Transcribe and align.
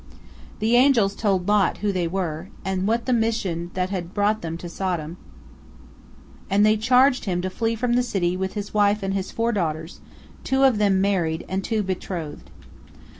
The 0.57 0.75
angels 0.77 1.13
told 1.13 1.47
Lot 1.47 1.77
who 1.77 1.91
they 1.91 2.07
were, 2.07 2.47
and 2.65 2.87
what 2.87 3.05
the 3.05 3.13
mission 3.13 3.69
that 3.75 3.91
had 3.91 4.15
brought 4.15 4.41
them 4.41 4.57
to 4.57 4.67
Sodom, 4.67 5.17
and 6.49 6.65
they 6.65 6.75
charged 6.75 7.25
him 7.25 7.39
to 7.43 7.51
flee 7.51 7.75
from 7.75 7.93
the 7.93 8.01
city 8.01 8.35
with 8.35 8.53
his 8.53 8.73
wife 8.73 9.03
and 9.03 9.13
his 9.13 9.31
four 9.31 9.51
daughters, 9.51 9.99
two 10.43 10.63
of 10.63 10.79
them 10.79 11.01
married, 11.01 11.45
and 11.47 11.63
two 11.63 11.83
betrothed. 11.83 12.49